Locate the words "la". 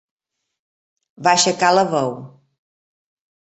1.77-1.87